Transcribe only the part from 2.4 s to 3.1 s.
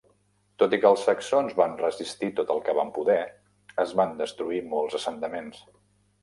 el que van